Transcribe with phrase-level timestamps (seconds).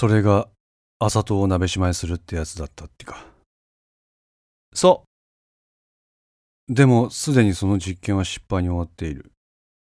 [0.00, 0.48] それが
[0.98, 3.22] 朝戸を鍋島にするってやつだったってか。
[4.72, 5.04] そ
[6.70, 6.74] う。
[6.74, 9.30] でもすでにその実験は失敗に終わっている。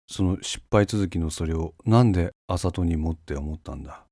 [0.06, 4.04] その失敗続きのそれをなんで朝戸に持って思ったんだ。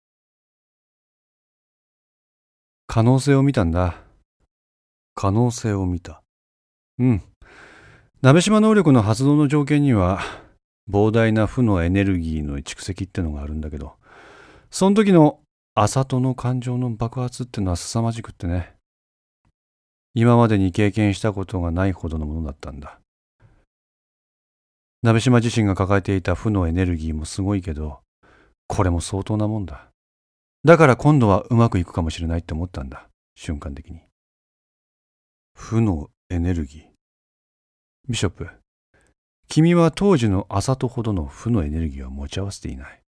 [2.86, 3.96] 可能性を見たんだ。
[5.14, 6.22] 可能性を見た。
[7.00, 7.22] うん。
[8.22, 10.20] 鍋島能力の発動の条件には
[10.90, 13.92] 膨大な負のエネルギーの蓄積ってのがあるんだけど
[14.70, 15.41] その時の
[15.74, 18.74] 朝戸の感情の爆発ってのは凄まじくってね
[20.14, 22.98] 今までに経験したことがないほどのものだったんだ
[25.02, 27.98] 鍋島自身が抱えていた負のエネルギーもすごいけど、
[28.68, 29.88] これも相当なもんだ。
[30.62, 33.08] だから今度はうまくいくかもしれないって思ったんだ。
[33.34, 34.02] 瞬間的に。
[35.54, 36.82] 負のエネルギー。
[38.08, 38.48] ビショップ、
[39.48, 43.02] 君は当時の朝とほどの負のエネルギーは持ち合わせていない。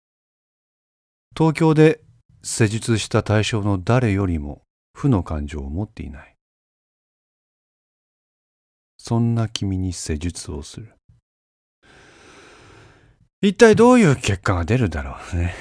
[1.36, 2.00] 東京で
[2.42, 4.62] 施術した対象の誰よりも
[4.94, 6.36] 負の感情を持っていない。
[8.98, 10.94] そんな君に施術をする。
[13.42, 15.54] 一体どういう結果が出るだろうね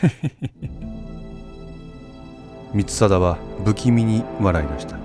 [2.70, 4.98] 光貞は不気味に笑い出したあ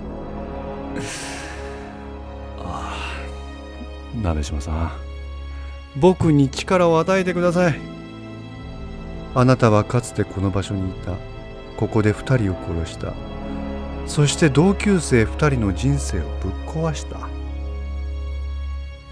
[2.62, 2.96] あ
[4.22, 4.92] 鍋島さん
[5.96, 7.95] 僕に力を与えてください
[9.38, 11.12] あなたはかつてこの場所にいた。
[11.76, 13.12] ここで二人を殺した。
[14.06, 17.18] そして同級生二人の人生をぶっ壊した。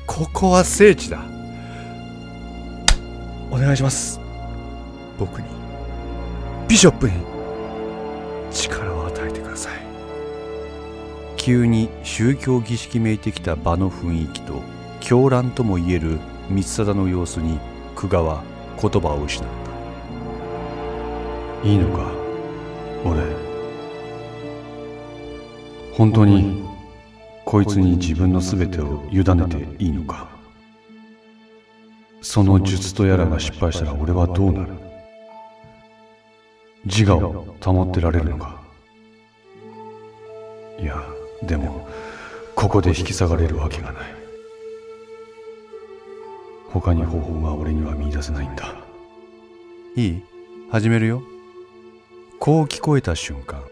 [0.06, 1.20] ここは聖地だ。
[3.50, 4.19] お願いします。
[5.19, 5.47] 僕に
[6.69, 7.12] ビショップに
[8.50, 9.72] 力を与えてください。
[11.36, 14.62] 急に宗教儀式めいてきた場の雰囲気と
[15.00, 17.59] 狂乱ともいえる光貞の様子に
[17.94, 18.42] 久我は
[18.81, 19.63] 言葉を失った
[21.64, 22.12] いいのか？
[23.06, 23.22] 俺。
[25.94, 26.62] 本当に
[27.47, 30.28] こいつに自分の全てを委ねていいのか？
[32.20, 34.72] その術とやらが失敗したら俺はどうなる？
[36.84, 38.60] 自我を保ってられるのか？
[40.78, 41.03] いや
[41.44, 41.88] でも
[42.54, 44.04] ここで引き下がれるわけがない。
[46.70, 48.74] 他に方法が俺には見いだせないんだ。
[49.97, 50.22] いい？
[50.70, 51.22] 始めるよ。
[52.44, 53.65] こう聞こえた瞬間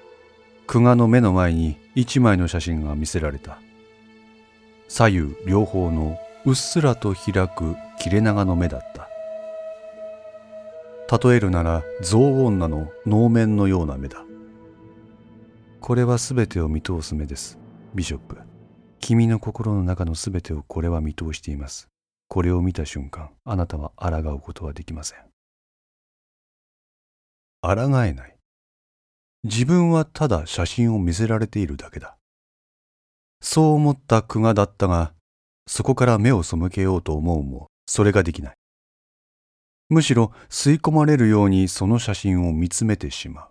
[0.66, 3.58] 久我の目の前に一枚の写真が見せられた。
[4.88, 6.16] 左右両方の
[6.46, 8.92] うっすらと開く切れ長の目だっ
[11.10, 11.18] た。
[11.18, 14.24] 例えるなら象女の能面のような目だ。
[15.82, 17.58] これは全てを見通す目です
[17.94, 18.38] ビショップ。
[19.00, 21.90] 君の心の中の全てをこれは見通しています。
[22.26, 25.18] これを見た瞬間あなたは抗うことはできません。
[27.60, 28.41] 抗えない。
[29.44, 32.16] 自分はただ写真を見せられているだけだ
[33.40, 35.12] そう思った久我だったが
[35.66, 38.54] そこから目を背けようと思うもそれができない。
[39.88, 43.48] むしろ吸い込まれるようにその写真を見つめてしまう。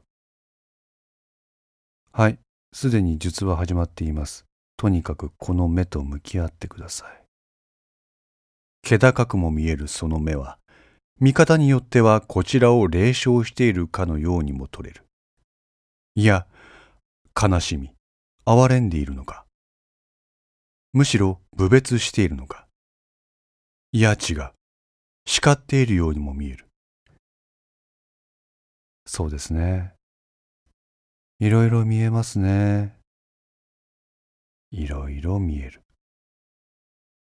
[2.14, 2.40] はい、
[2.74, 4.46] すでに術は始まっています。
[4.78, 7.24] とにかくこの目と向き合ってください。
[8.82, 10.58] 気高くも見えるその目は、
[11.20, 15.04] 見方によってはこちらを霊唱しているかのようにも取れる。
[16.16, 16.46] いや、
[17.42, 17.94] 悲しみ、
[18.44, 19.46] 哀れんでいるのか。
[20.92, 22.68] むしろ侮蔑しているのか。
[23.94, 24.52] いや違う。
[25.26, 26.66] 叱っているようにも見える。
[29.06, 29.94] そうですね。
[31.40, 32.98] いろいろ見えますね。
[34.72, 35.82] いろいろ見える。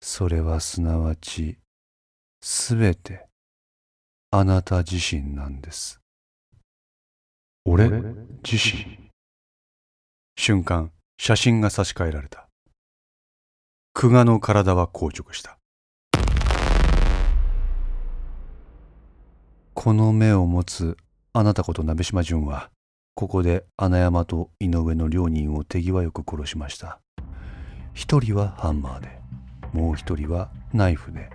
[0.00, 1.58] それはすなわち、
[2.42, 3.26] すべて、
[4.32, 6.00] あなた自身なんです。
[7.66, 7.90] 俺
[8.42, 9.10] 自身
[10.34, 12.48] 瞬間、写真が差し替えられた。
[13.92, 15.58] 久我の体は硬直した。
[19.74, 20.96] この目を持つ
[21.34, 22.70] あなたこと鍋島淳は、
[23.14, 26.98] ここで穴山と井上の両人を手際よく殺しました。
[27.92, 29.18] 一人はハンマーで、
[29.74, 31.28] もう一人はナイフで、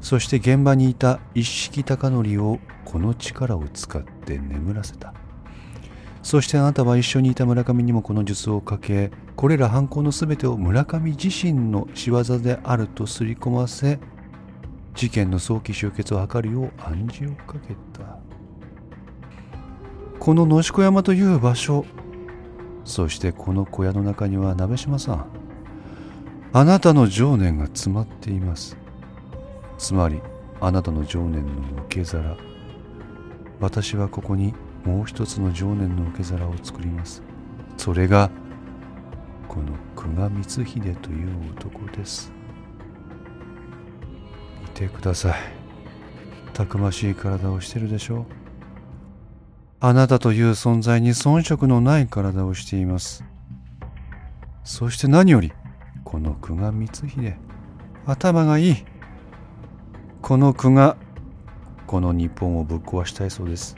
[0.00, 5.14] そして現場にいた一式高則をこの力を使って眠らせた。
[6.26, 14.00] そしてあなたは一緒にいた村上にもこの術をかけこれら犯行の全てを村上自身の仕業であるとすり込ませ
[14.96, 18.18] 事件の早期終結を図るよう暗示をかけた。
[20.18, 21.86] この野子山という場所
[22.84, 25.26] そしてこの小屋の中には鍋島さん
[26.52, 28.76] あなたの情念が詰まっています。
[29.78, 30.20] つまり
[30.60, 31.52] あなたの情念の
[31.86, 32.36] 受け皿
[33.60, 34.54] 私はここに
[34.86, 37.20] もう一つの情念の受け皿を作ります。
[37.76, 38.30] それが
[39.48, 42.32] この久我光秀という男です。
[44.62, 45.38] 見てください。
[46.52, 48.24] たくましい体をしてるでしょう。
[49.80, 53.24] あなたという存在に遜色のない体をしています。
[54.62, 55.52] そして何より
[56.04, 57.36] この久我光秀。
[58.06, 58.76] 頭がいい。
[60.22, 60.96] この久我
[61.88, 63.76] この日本をぶっ壊したいそうです。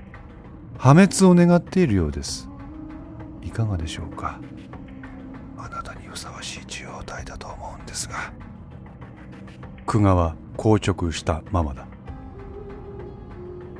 [0.78, 2.48] 破滅を願っているようです。
[3.42, 4.40] いかがでしょうか？
[5.56, 8.32] あなたにふさわしい受容体だと思うんですが。
[9.86, 11.88] 久我は硬直したままだ。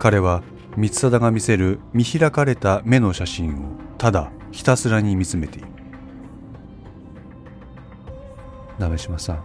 [0.01, 0.43] 彼は
[0.73, 3.59] 光貞が見せる見開かれた目の写真を
[3.97, 5.69] ただひたすらに見つめている。
[8.79, 9.45] 鍋島さん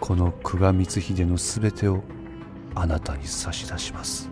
[0.00, 2.02] この久我光秀の全てを
[2.74, 4.30] あなたに差し出します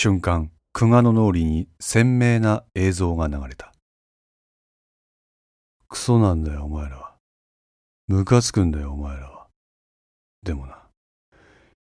[0.00, 3.72] 瞬間久我の脳裏に鮮明な映像が流れた。
[5.88, 6.98] クソなんだよお前ら。
[6.98, 7.16] は
[8.06, 9.24] ムカつくんだよお前ら。
[9.24, 9.48] は
[10.44, 10.84] でもな。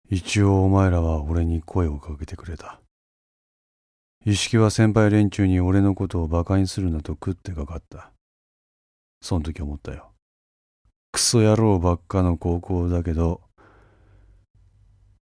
[0.08, 2.80] 一応お前らは俺に声をかけてくれた。
[4.24, 8.12] 意識は先輩連中に俺のことを馬鹿にするなと食ってかかった。
[9.20, 10.12] その時思ったよ。
[11.12, 13.42] クソ野郎ばっかの高校だけど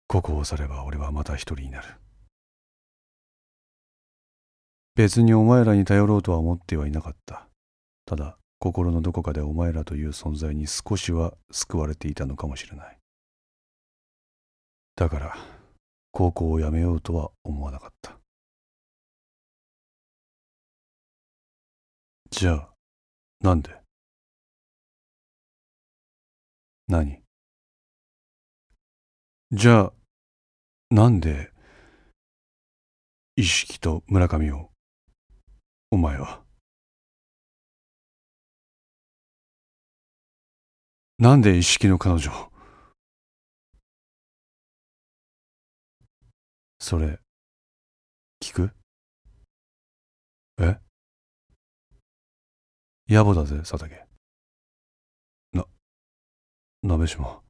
[0.07, 1.87] ここを去れば俺はまた一人になる。
[4.97, 7.47] 別にお前らに頼ろうとは思ってはいなかった。
[8.07, 12.97] ただ心のどこかでお前らという存在に少しは救われていたのかもしれない。
[14.95, 15.37] だから
[16.11, 18.17] 高校を辞めようとは思わなかった。
[22.31, 22.69] じゃあ
[23.41, 23.69] なんで？
[26.87, 27.21] 何？
[29.51, 29.93] じゃあ
[30.89, 31.51] なんで？
[33.35, 34.66] 意識と村上を
[35.89, 36.43] お前は。
[41.17, 42.51] なんで意識の彼女
[46.79, 47.19] それ
[48.39, 48.71] 聞く？
[50.59, 50.77] え？
[53.07, 54.05] 野暮だぜ佐竹。
[55.53, 55.65] な
[56.83, 57.41] 鍋島。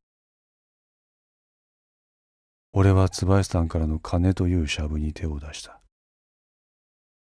[2.72, 5.82] 俺は椿さんからの金というシャブに手を出した。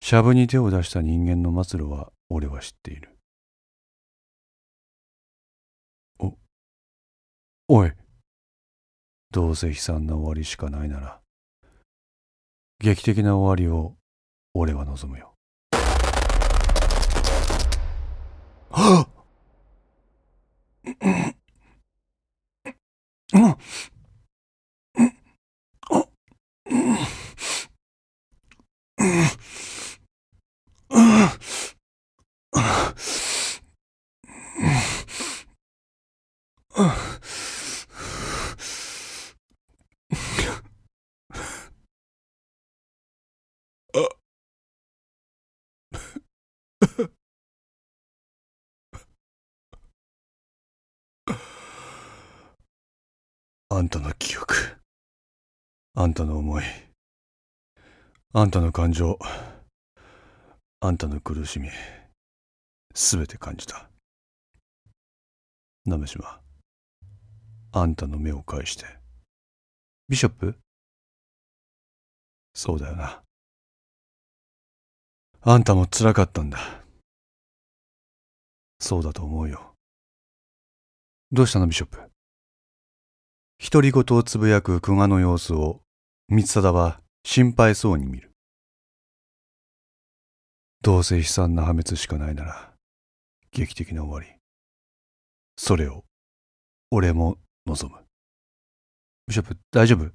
[0.05, 3.17] シャブに手を出した人間の末路は俺は知っている。
[6.19, 6.33] お
[7.69, 7.93] おい。
[9.31, 11.21] どうせ悲惨な終わりしかないなら
[12.79, 13.95] 劇的な終わりを
[14.53, 15.35] 俺は望むよ。
[18.71, 19.07] は
[23.33, 23.92] っ！
[53.75, 54.53] あんたの記憶。
[55.95, 56.63] あんたの思い。
[58.31, 59.17] あんたの感情。
[60.79, 61.69] あんたの苦しみ。
[62.93, 63.89] すべて感じた。
[65.87, 66.39] 鍋島
[67.71, 68.85] あんたの目を返して。
[70.07, 70.55] ビショップ？
[72.53, 73.23] そうだよな。
[75.41, 76.59] あんたも辛かったんだ。
[78.79, 79.73] そうだと思うよ。
[81.31, 82.12] どうしたのビショップ？
[83.71, 85.79] 独り言をつぶやく久我の様子を
[86.27, 88.31] 光貞は心配そうに見る。
[90.81, 92.73] どうせ悲惨な破滅しかないなら
[93.51, 94.27] 劇的な終わり。
[95.57, 96.03] それを
[96.91, 98.01] 俺も望む。
[99.27, 100.11] ビショップ大丈夫？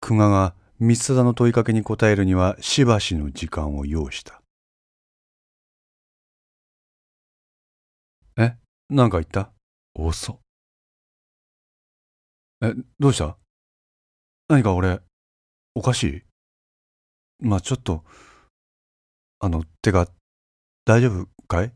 [0.00, 4.42] 久我が光貞の問いかけに答えるにはしばしの時間を要した。
[8.36, 8.56] え？
[8.90, 9.52] 何か言った？
[9.94, 10.38] 遅っ。
[12.62, 13.36] えどうした？
[14.48, 15.00] 何か俺
[15.74, 16.22] おかしい？
[17.40, 18.04] まあちょっと
[19.40, 20.08] あの手が
[20.84, 21.72] 大丈夫かい？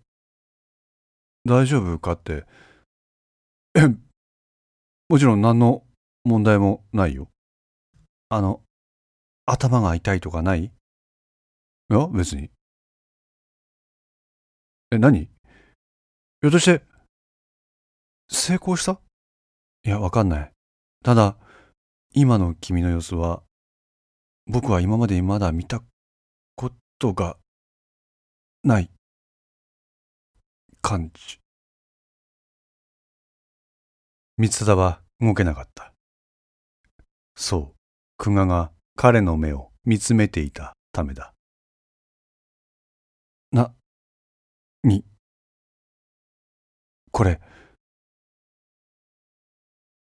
[1.44, 2.46] 大丈夫かって。
[3.74, 3.88] え
[5.08, 5.84] もちろん何の
[6.24, 7.28] 問題もないよ。
[8.28, 8.62] あの
[9.44, 10.64] 頭が痛いとかない？
[10.64, 10.70] い
[11.88, 12.50] や別に。
[14.92, 15.20] え何？
[15.20, 16.82] ひょっとして
[18.30, 19.00] 成功した？
[19.84, 20.52] いやわかんない。
[21.02, 21.38] ただ、
[22.12, 23.42] 今の君の様子は、
[24.46, 25.82] 僕は今までまだ見た
[26.56, 27.38] ことが
[28.62, 28.90] ない
[30.82, 31.40] 感じ。
[34.36, 35.94] 三貞は動けなかった。
[37.34, 37.74] そう、
[38.18, 41.32] 久我が彼の目を見つめていたためだ。
[43.52, 43.74] な、
[44.84, 45.06] に、
[47.10, 47.40] これ。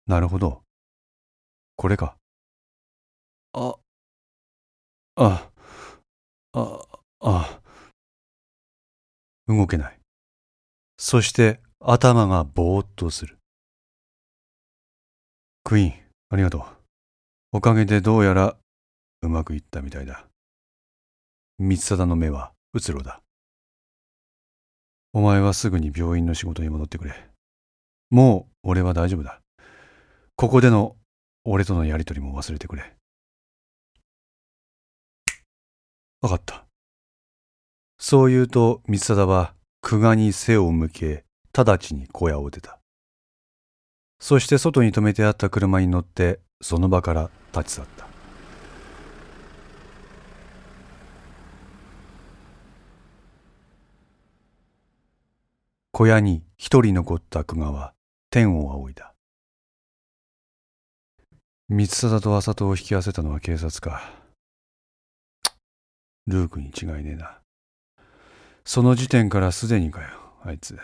[0.06, 0.64] なるほど。
[1.82, 2.16] これか。
[3.54, 3.74] あ、
[5.16, 5.50] あ、
[6.54, 6.80] あ、
[7.20, 7.62] あ。
[9.48, 10.00] 動けない。
[11.00, 13.40] そして頭がぼーっとする。
[15.64, 15.94] クイーン、
[16.30, 16.64] ありがとう。
[17.54, 18.58] おかげでどうやら
[19.24, 20.28] うまくいったみたいだ。
[21.58, 23.24] 三貞の目はうつろだ。
[25.14, 27.28] お前はすぐに病院の仕事に戻ってくれ。
[28.12, 29.42] もう俺は大丈夫だ。
[30.36, 30.96] ここでの
[31.44, 32.94] 俺とのやりとりも忘れてくれ。
[36.22, 36.66] わかった。
[37.98, 42.80] そう言うと三貞は久我に背を向け、直ちに小屋を出た。
[44.20, 48.08] そして外に止めてあった車に乗ってその場から立ち去った。
[55.92, 57.94] 小屋に一人残った久我は
[58.30, 59.11] 天を仰いだ。
[61.74, 64.12] 三貞と浅戸を引き合わせたのは警察か。
[66.28, 67.38] ルークに違いねえな。
[68.66, 70.10] その時点からすでにかよ、
[70.44, 70.78] あいつ。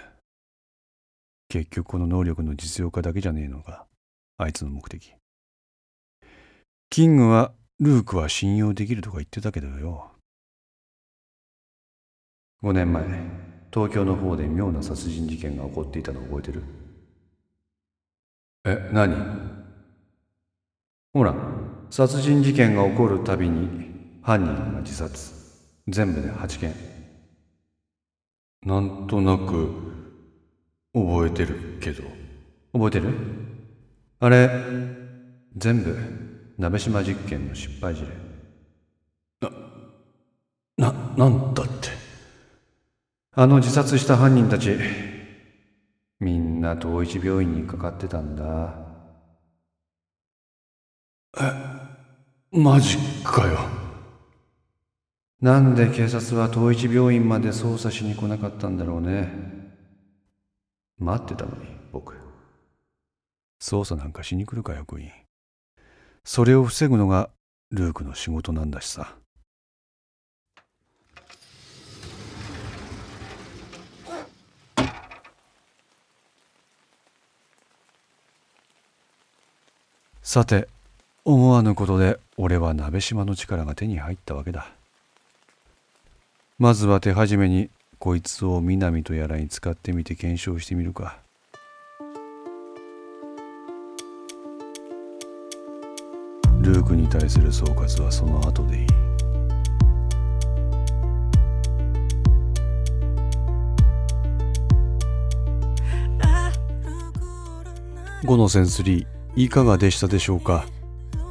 [1.49, 3.85] 結局この能力の実用化だけじゃねえのか、
[4.37, 5.13] あいつの目的。
[6.89, 7.51] キングは
[7.81, 10.11] ルークは信用できるとか言ってたけどよ。
[12.63, 13.03] 5年前、
[13.73, 16.63] 東京の方で妙な殺人事件が起こっていたのを覚えてる？
[18.63, 19.36] え、何？
[21.13, 21.35] ほら、
[21.89, 25.33] 殺人事件が起こるたびに犯人が自殺。
[25.87, 26.73] 全部で8件。
[28.63, 29.69] なんとなく
[30.93, 32.03] 覚えてるけど。
[32.73, 33.13] 覚えてる？
[34.19, 34.49] あれ、
[35.55, 35.97] 全部
[36.57, 38.07] 鍋島実験の失敗事例。
[40.77, 41.89] な、な、なんだって？
[43.33, 44.75] あの自殺した犯人たち
[46.19, 48.86] みんな同一病院にかかってたんだ
[51.39, 51.51] え
[52.51, 53.59] マジかよ。
[55.39, 59.29] なんで警察は統一病院まで捜査しに来なかったんだろうね。
[60.97, 62.15] 待ってたのに僕。
[63.61, 65.11] 捜査なんかしに来るかよクイーン。
[66.23, 67.29] それを防ぐのが
[67.69, 69.15] ルークの仕事なんだしさ。
[80.23, 80.67] さて
[81.29, 84.69] 思わぬことで俺は鍋島の力が手に入ったわけだ。
[86.57, 87.69] まずは手始めに
[87.99, 91.17] こいつを南とやらに使ってみて検証してみるか。
[96.61, 98.87] ルークに対する総括はその後でいい。
[108.23, 110.65] 5のセンスリーいかがでしたでしょうか？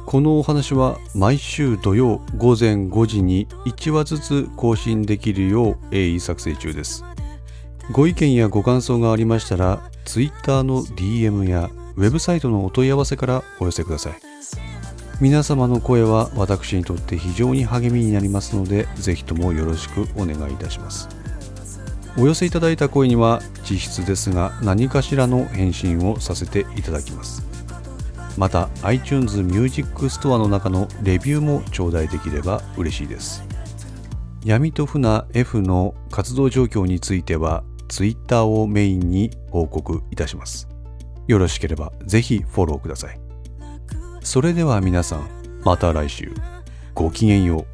[0.07, 7.03] このお話は毎週土曜午前5時に1話ずつ更新できるよう鋭意作成中です。
[7.91, 14.13] ご意見やご感想がありましたら Twitter の DM やウェブサイトのお問い合わせからお寄せください。
[15.19, 21.09] 皆様の声は私にとって非常に励みになりますのでぜひともよろしくお願いいたします。
[22.17, 27.46] お寄せいただいた声には実質ですが何かしらの返信をさせていただきます。
[28.37, 33.43] また iTunes Music Store の中のレビューも頂戴できれば嬉しいです。
[34.45, 40.69] 闇と船 F の活動状況については Twitter をメインに報告いたします。
[41.27, 43.19] よろしければぜひフォローください。
[44.21, 45.27] それでは皆さん
[45.63, 46.31] また来週。
[46.93, 47.65] ごきげんよう。